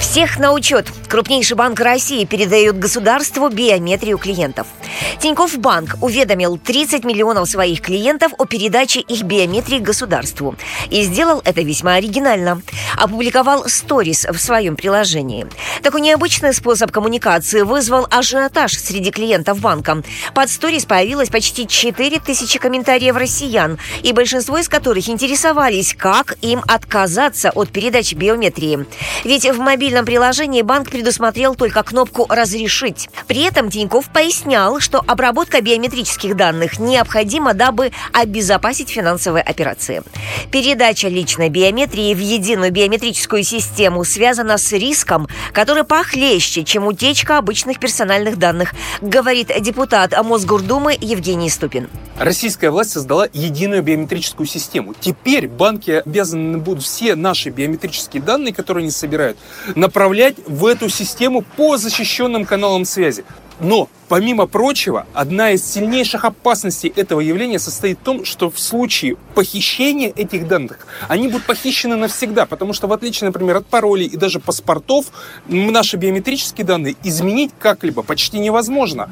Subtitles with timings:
[0.00, 0.90] Всех на учет.
[1.08, 4.66] Крупнейший банк России передает государству биометрию клиентов.
[5.20, 10.56] Тинькофф Банк уведомил 30 миллионов своих клиентов о передаче их биометрии государству.
[10.88, 12.62] И сделал это весьма оригинально.
[12.96, 15.46] Опубликовал сторис в своем приложении.
[15.82, 20.02] Такой необычный способ коммуникации вызвал ажиотаж среди клиентов банка.
[20.34, 26.62] Под сторис появилось почти 4 тысячи комментариев россиян, и большинство из которых интересовались, как им
[26.66, 28.86] отказаться от передачи биометрии.
[29.24, 33.08] Ведь в мобильном приложении банк предусмотрел только кнопку «Разрешить».
[33.26, 40.02] При этом Тиньков пояснял, что обработка биометрических данных необходима, дабы обезопасить финансовые операции.
[40.50, 47.78] Передача личной биометрии в единую биометрическую систему связана с риском, который похлеще, чем утечка обычных
[47.78, 51.88] персональных данных, говорит депутат Мосгордумы Евгений Ступин.
[52.18, 54.94] Российская власть создала единую биометрическую систему.
[54.98, 59.38] Теперь банки обязаны будут все наши биометрические данные, которые они собирают,
[59.80, 63.24] направлять в эту систему по защищенным каналам связи.
[63.60, 69.16] Но, помимо прочего, одна из сильнейших опасностей этого явления состоит в том, что в случае
[69.34, 74.16] похищения этих данных, они будут похищены навсегда, потому что в отличие, например, от паролей и
[74.16, 75.06] даже паспортов,
[75.46, 79.10] наши биометрические данные изменить как-либо почти невозможно.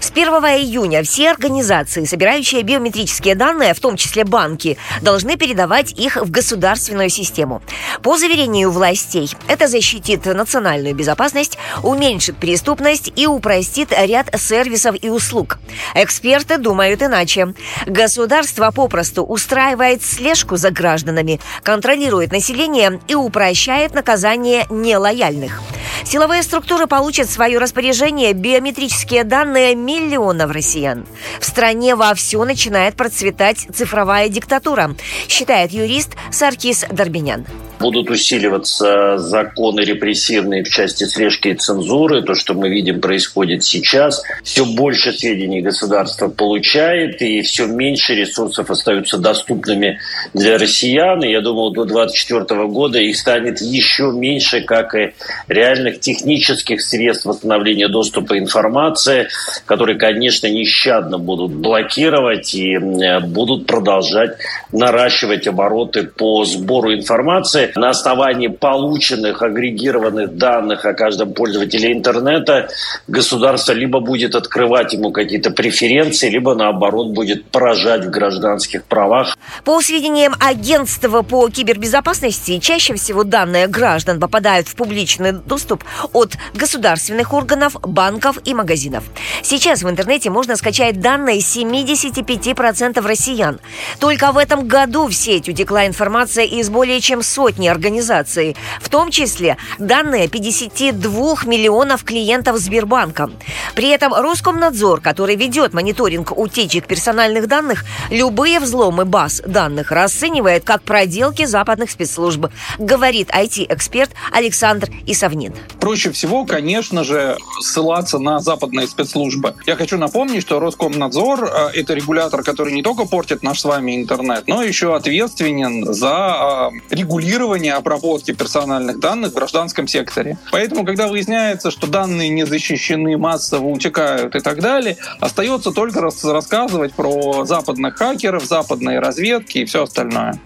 [0.00, 6.16] С 1 июня все организации, собирающие биометрические данные, в том числе банки, должны передавать их
[6.16, 7.62] в государственную систему.
[8.02, 15.58] По заверению властей, это защитит национальную безопасность, уменьшит преступность и упростит ряд сервисов и услуг.
[15.94, 17.54] Эксперты думают иначе.
[17.86, 25.60] Государство попросту устраивает слежку за гражданами, контролирует население и упрощает наказание нелояльных.
[26.08, 31.06] Силовые структуры получат в свое распоряжение биометрические данные миллионов россиян.
[31.38, 34.94] В стране вовсю начинает процветать цифровая диктатура,
[35.28, 37.44] считает юрист Саркис Дарбинян
[37.78, 42.22] будут усиливаться законы репрессивные в части слежки и цензуры.
[42.22, 44.22] То, что мы видим, происходит сейчас.
[44.42, 49.98] Все больше сведений государство получает, и все меньше ресурсов остаются доступными
[50.34, 51.22] для россиян.
[51.22, 55.14] И я думал, до 2024 года их станет еще меньше, как и
[55.48, 59.28] реальных технических средств восстановления доступа информации,
[59.66, 64.36] которые, конечно, нещадно будут блокировать и будут продолжать
[64.72, 72.68] наращивать обороты по сбору информации на основании полученных агрегированных данных о каждом пользователе интернета
[73.06, 79.36] государство либо будет открывать ему какие-то преференции, либо наоборот будет поражать в гражданских правах.
[79.64, 87.32] По сведениям агентства по кибербезопасности, чаще всего данные граждан попадают в публичный доступ от государственных
[87.32, 89.04] органов, банков и магазинов.
[89.42, 93.58] Сейчас в интернете можно скачать данные 75% россиян.
[93.98, 98.88] Только в этом году в сеть утекла информация из более чем сотни сотни организаций, в
[98.88, 103.30] том числе данные 52 миллионов клиентов Сбербанка.
[103.74, 110.82] При этом Роскомнадзор, который ведет мониторинг утечек персональных данных, любые взломы баз данных расценивает как
[110.82, 112.46] проделки западных спецслужб,
[112.78, 115.52] говорит IT-эксперт Александр Исовнин.
[115.80, 119.54] Проще всего, конечно же, ссылаться на западные спецслужбы.
[119.66, 123.96] Я хочу напомнить, что Роскомнадзор э,– это регулятор, который не только портит наш с вами
[123.96, 130.36] интернет, но еще ответственен за э, регулирование регулирования обработки персональных данных в гражданском секторе.
[130.52, 136.94] Поэтому, когда выясняется, что данные не защищены, массово утекают и так далее, остается только рассказывать
[136.94, 140.38] про западных хакеров, западные разведки и все остальное.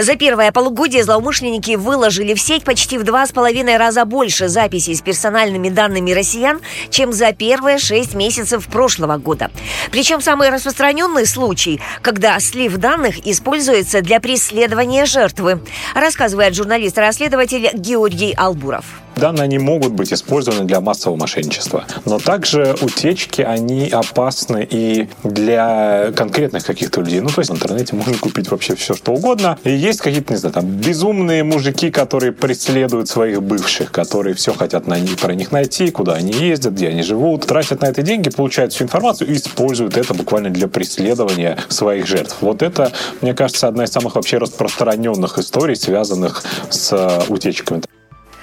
[0.00, 4.94] За первое полугодие злоумышленники выложили в сеть почти в два с половиной раза больше записей
[4.94, 9.50] с персональными данными россиян, чем за первые шесть месяцев прошлого года.
[9.90, 15.60] Причем самый распространенный случай, когда слив данных используется для преследования жертвы,
[15.94, 18.86] рассказывает журналист-расследователь Георгий Албуров.
[19.20, 21.84] Данные они могут быть использованы для массового мошенничества.
[22.06, 27.20] Но также утечки, они опасны и для конкретных каких-то людей.
[27.20, 29.58] Ну, то есть в интернете можно купить вообще все, что угодно.
[29.62, 34.86] И есть какие-то, не знаю, там, безумные мужики, которые преследуют своих бывших, которые все хотят
[34.86, 38.30] на них, про них найти, куда они ездят, где они живут, тратят на это деньги,
[38.30, 42.36] получают всю информацию и используют это буквально для преследования своих жертв.
[42.40, 47.82] Вот это, мне кажется, одна из самых вообще распространенных историй, связанных с утечками.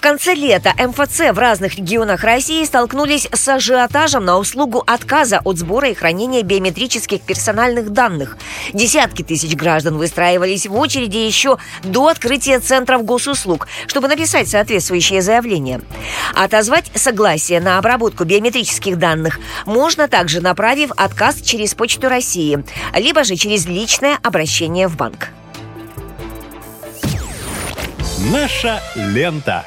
[0.00, 5.58] В конце лета МФЦ в разных регионах России столкнулись с ажиотажем на услугу отказа от
[5.58, 8.38] сбора и хранения биометрических персональных данных.
[8.72, 15.82] Десятки тысяч граждан выстраивались в очереди еще до открытия центров госуслуг, чтобы написать соответствующее заявление.
[16.34, 22.64] Отозвать согласие на обработку биометрических данных можно также направив отказ через Почту России,
[22.94, 25.28] либо же через личное обращение в банк.
[28.32, 29.66] Наша лента.